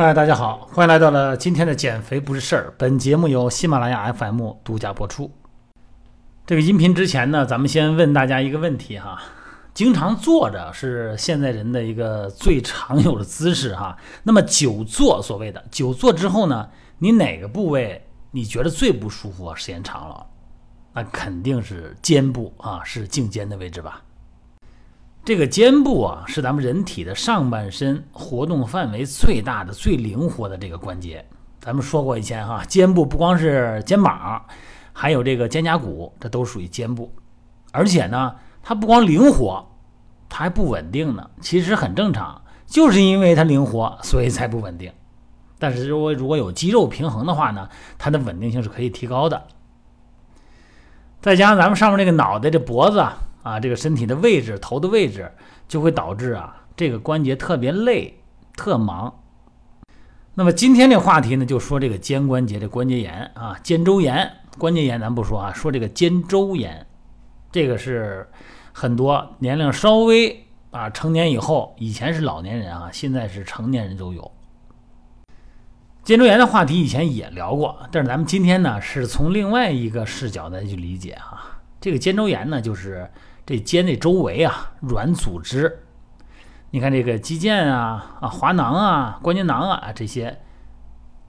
[0.00, 2.72] 嗨，大家好，欢迎来到了今天的减肥不是事儿。
[2.78, 5.28] 本节目由喜马拉雅 FM 独家播出。
[6.46, 9.20] 这个音频之前呢，咱们先问大家一个问题哈：
[9.74, 13.96] 经常坐着是现在人的一个最常有的姿势哈。
[14.22, 16.68] 那么久坐，所谓的久坐之后呢，
[16.98, 19.54] 你哪个部位你觉得最不舒服啊？
[19.56, 20.24] 时间长了，
[20.94, 24.00] 那肯定是肩部啊，是颈肩的位置吧。
[25.28, 31.22] 这个肩部啊，是咱们人体的上半身活动范围最大的、最灵活的这个关节。
[31.60, 34.42] 咱们说过以前哈，肩部不光是肩膀，
[34.94, 37.12] 还有这个肩胛骨，这都属于肩部。
[37.72, 39.68] 而且呢，它不光灵活，
[40.30, 41.28] 它还不稳定呢。
[41.42, 44.90] 其实很正常，就是因为它灵活，所以才不稳定。
[45.58, 49.46] 但是如果如果有肌肉平衡的话呢，它的稳定性是可以提高的。
[51.20, 53.00] 再加上咱们上面这个脑袋、这脖子。
[53.00, 55.32] 啊，啊这个身体的位置、头的位置，
[55.66, 58.20] 就会导致啊，这个关节特别累、
[58.54, 59.22] 特忙。
[60.34, 66.86] 那么今天这话题呢，就说这个肩关节的关节炎啊，肩周炎、关节炎咱不说啊，说这个肩周炎，
[67.50, 68.28] 这个是
[68.72, 74.30] 很多年龄稍微啊成年以后，以前是老年人啊，现在是成年人都有。
[76.04, 83.10] 肩周炎的话题以前也聊过，但是咱们今天呢，是从另外一个视角来去理解哈，这个肩周炎呢，就是。
[83.48, 85.84] 这肩的周围啊，软组织，
[86.70, 90.38] 你看这个肌腱啊、啊滑囊啊、关节囊啊这些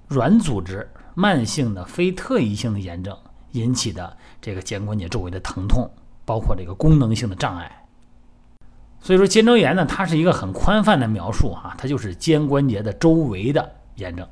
[0.09, 3.17] 软组织，慢性的非特异性的炎症
[3.52, 5.90] 引起的这个肩关节周围的疼痛，
[6.25, 7.86] 包括这个功能性的障碍。
[9.00, 14.28] 所以说肩周炎呢，它是一个很宽泛的描述哈，它就是肩关节的周围的炎症。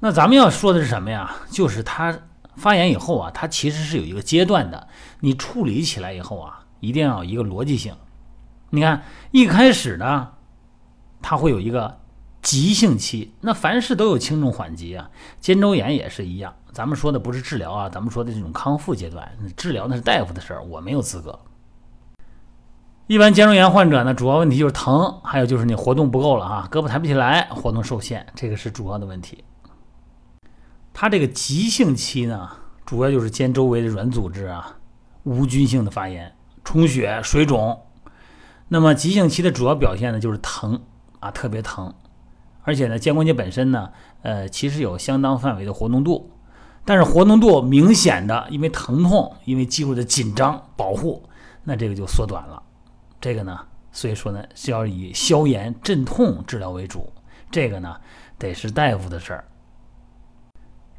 [0.00, 1.30] 那咱们要说的是什么呀？
[1.50, 2.18] 就是它。
[2.58, 4.88] 发炎以后啊，它其实是有一个阶段的。
[5.20, 7.94] 你处理起来以后啊，一定要有一个逻辑性。
[8.70, 10.28] 你看，一开始呢，
[11.22, 12.00] 它会有一个
[12.42, 13.32] 急性期。
[13.40, 16.54] 那凡事都有轻重缓急啊，肩周炎也是一样。
[16.72, 19.26] 咱们说的不是治疗啊，咱们说的这种康复阶段。
[19.56, 21.38] 治疗那是大夫的事儿，我没有资格。
[23.06, 29.42] 一般肩周炎患者呢，主要问题就是疼，还有就是你活动不够了哈，胳膊抬不起来，活动受限，这个是主要的问题。
[31.00, 32.50] 它这个急性期呢，
[32.84, 34.78] 主要就是肩周围的软组织啊，
[35.22, 37.82] 无菌性的发炎、充血、水肿。
[38.66, 40.82] 那么急性期的主要表现呢，就是疼
[41.20, 41.94] 啊，特别疼。
[42.62, 43.92] 而且呢，肩关节本身呢，
[44.22, 46.32] 呃，其实有相当范围的活动度，
[46.84, 51.22] 但是活动度明显的因为疼痛，因为肌肉的紧张保护，
[51.62, 52.60] 那这个就缩短了。
[53.20, 53.56] 这个呢，
[53.92, 57.12] 所以说呢，是要以消炎镇痛治疗为主。
[57.52, 57.94] 这个呢，
[58.36, 59.44] 得是大夫的事儿。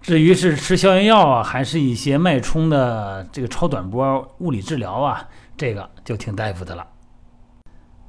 [0.01, 5.27] 至于是吃消炎药啊，还是一些脉冲的这个超短波物理治疗啊，
[5.57, 6.87] 这个就听大夫的了。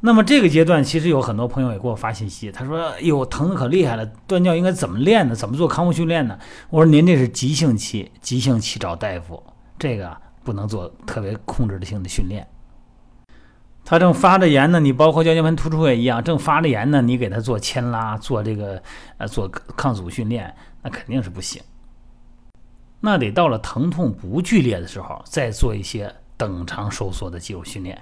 [0.03, 5.35] 那么这个阶段，其实有很多朋友也给我发信息，他说：“哎呦，疼的可厉害了，断尿应该怎么练呢？
[5.35, 6.39] 怎么做康复训练呢？”
[6.71, 9.43] 我说：“您这是急性期，急性期找大夫，
[9.79, 12.47] 这个不能做特别控制性的训练。
[13.85, 18.83] 他正发着炎呢，你包括腰间盘突出也一样，正发着炎呢，你给他做牵拉，做这个
[19.19, 21.61] 呃做抗阻训练，那肯定是不行。”
[23.01, 27.99] 那得到了疼痛不剧烈的时候，再做一些等长收缩的肌肉训练。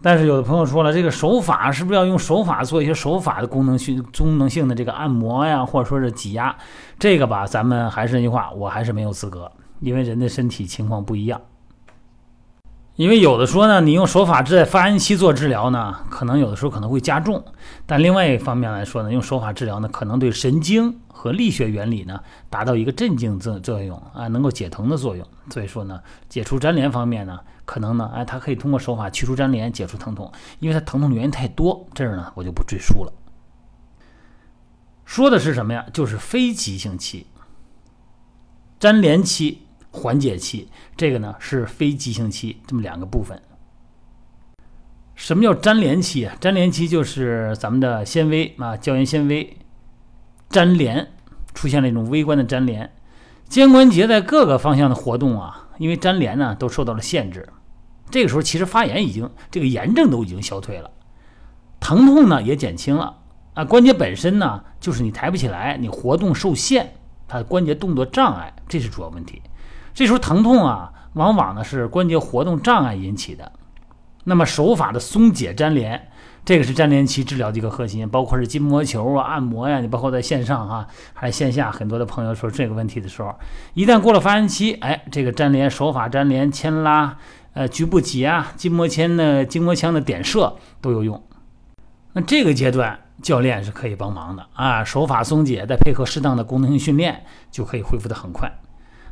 [0.00, 6.56] 但是有的朋友说了，这个手法是不是要用手法做一些手法的功能性功能性的这个按摩呀，或者说是挤压？
[6.98, 11.40] 这个吧，咱们还是那句话，我还是没有资格，因为人的身体情况不一样。
[12.98, 17.38] 因为有的说呢，你用手法在发炎期做治疗呢，可能有的时候可能会加重；
[17.86, 22.20] 但另外一方面来说呢，用手法治疗呢，可能对神经和力学原理呢，
[22.50, 25.24] 达到一个镇静作作用啊，能够解疼的作用。
[25.48, 30.32] 所以说呢，解除粘连方面呢，可能呢，哎，它可以通过手法去除粘连，解除疼痛。
[30.58, 33.12] 因为它疼痛的原因太多，这儿呢，我就不赘述了。
[35.04, 35.86] 说的是什么呀？
[35.92, 37.28] 就是非急性期、
[38.80, 39.67] 粘连期。
[39.98, 43.42] 缓解期，这个呢是非急性期，这么两个部分。
[45.14, 46.36] 什么叫粘连期啊？
[46.40, 49.56] 粘连期就是咱们的纤维啊，胶原纤维
[50.50, 51.08] 粘连，
[51.52, 52.92] 出现了一种微观的粘连，
[53.48, 57.48] 肩关节在各个方向的活动啊，因为粘连呢都受到了限制。
[58.10, 60.90] 这个时候其实发炎已经，这个炎症都已经消退了，
[61.80, 63.18] 疼痛呢也减轻了
[63.54, 63.64] 啊。
[63.64, 66.94] 关节本身呢就是你抬不起来，你活动受限，
[67.26, 69.42] 它的关节动作障碍，这是主要问题。
[69.98, 73.50] 这时候疼痛啊，往往呢是关节活动障碍引起的。
[74.22, 76.08] 那么手法的松解粘连，
[76.44, 83.34] 这个是粘连期治疗的一个核心，包括是筋膜球啊、按摩呀，你包括在线上哈，还是线下，很多的朋友说这个问题的时候，
[83.74, 87.16] 一旦过了发炎期，哎，这个粘连手法粘连、牵拉、
[87.54, 91.20] 呃局部挤压、筋膜签的筋膜枪的点射都有用。
[92.12, 98.48] 那这个阶段教练是可以帮忙的啊，手法松解，再配合适当的功能性训练，就可以恢复的很快。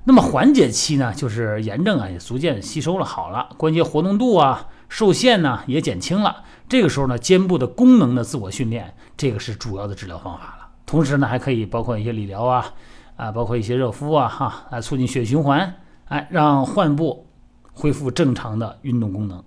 [0.09, 6.45] 那么缓解期呢，就是炎症啊也逐渐吸收了好了，关节活动度啊受限呢也减轻了。
[6.69, 10.69] 这个时候呢，肩部的功能的自我训练，这个是主要的治疗方法了。
[10.87, 12.73] 同时呢，还可以包括一些理疗啊，
[13.17, 15.75] 啊，包括一些热敷啊，哈，啊，促进血液循环，
[16.05, 17.27] 哎，让患部
[17.73, 19.43] 恢复正常的运动功能。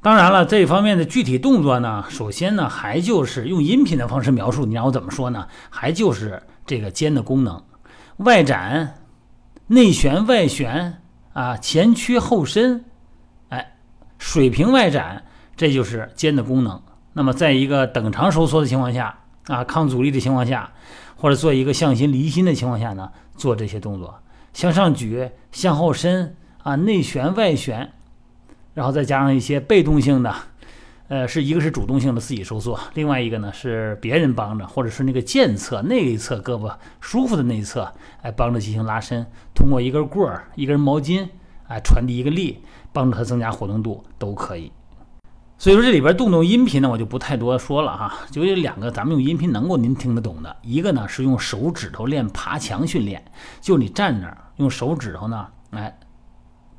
[0.00, 4.64] 当然了，这一方面的具体动作呢，首先呢，还就是用音频的方式描述。
[4.64, 5.46] 你让我怎么说呢？
[5.68, 7.62] 还就是这个肩的功能，
[8.16, 8.94] 外展。
[9.72, 11.00] 内旋外旋
[11.32, 12.84] 啊，前屈后伸，
[13.50, 13.76] 哎，
[14.18, 15.22] 水平外展，
[15.54, 16.82] 这就是肩的功能。
[17.12, 20.72] 那么，在一个等长收缩的情况下啊，抗阻力的情况下，
[21.14, 24.18] 或者做一个向心离心的情况下呢，做这些动作，
[24.52, 26.34] 向上举、向后伸
[26.64, 27.92] 啊，内旋外旋，
[28.74, 30.34] 然后再加上一些被动性的。
[31.10, 37.92] 呃，是一个是主动性的自己收缩，另外一个呢是别人帮着，或者是那个健侧那一侧胳膊舒服的那一侧，
[38.22, 41.26] 哎，帮着进行拉伸，通过一根棍儿、一根毛巾，
[41.66, 42.62] 哎，传递一个力，
[42.92, 44.70] 帮助他增加活动度都可以。
[45.58, 53.20] 所以说这里边动动音频呢，我就不太多说了哈，就有两个咱们用音频能够您听得懂的，一个呢是用手指头练爬墙训练，
[53.60, 55.98] 就你站那儿用手指头呢，哎，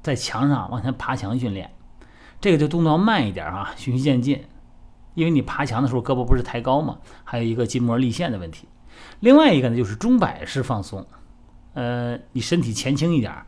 [0.02, 1.70] 在墙上往前爬墙训练。
[2.42, 4.44] 这个就动作要慢一点啊，循序渐进，
[5.14, 8.68] 因为你爬墙的时候胳膊不是抬高嘛，还有一个筋膜立线的问题。
[9.20, 11.06] 另外一个呢就是钟摆式放松，
[11.76, 13.46] 呃，你身体前倾一点，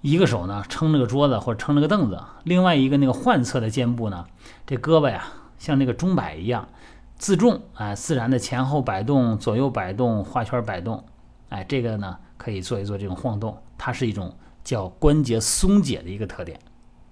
[0.00, 4.26] 一个手呢撑那个桌子或者撑那个凳子，另外一个那个患侧的肩部呢，
[4.66, 5.24] 这胳膊呀
[5.56, 6.68] 像那个钟摆一样
[7.16, 11.04] 自重，哎，自然的前后摆动、左右摆动、画圈摆动，
[11.50, 16.58] 哎，这个呢可以做一做这种晃动，它是一种叫关节松解的一个特点。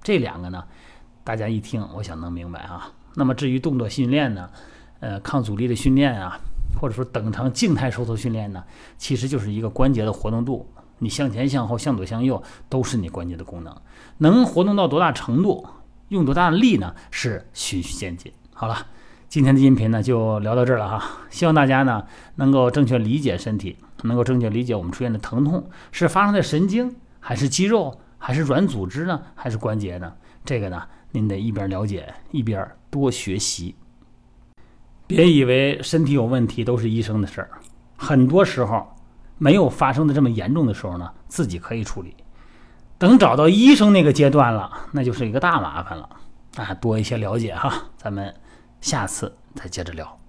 [0.03, 0.65] 这两个呢。
[1.25, 2.91] 大家一听，我想能明白啊。
[3.15, 4.51] 那么至于动作训练呢，
[5.01, 6.41] 呃，抗阻力的训练啊，
[6.81, 8.65] 或者说等长静态收缩训练呢，
[8.99, 10.69] 其实就是一个关节的活动度。
[10.99, 13.77] 你向前、向后、向左、向右，都是你关节的功能。
[14.19, 15.67] 能活动到多大程度，
[16.09, 16.95] 用多大的力呢？
[17.11, 18.33] 是循序渐进。
[18.55, 18.87] 好了，
[19.29, 21.05] 今天的音频呢就聊到这儿了哈。
[21.31, 22.05] 希望大家呢
[22.37, 30.13] 能够正确理解身体，能够正确理解我们出现的疼痛是发生在神经，还是肌肉，还是软组织呢，还是关节呢？
[30.45, 30.83] 这个呢？
[31.13, 33.75] 您得一边了解一边多学习，
[35.07, 37.51] 别以为身体有问题都是医生的事儿，
[37.97, 38.87] 很多时候
[39.39, 42.17] 没有发生的这么严重的时候呢，自己可以处理。
[42.99, 46.09] 等找到医生那个阶段了，那就是一个大麻烦了
[46.57, 46.73] 啊！
[46.75, 48.33] 多一些了解哈，咱们
[48.81, 50.22] 下次再接着聊。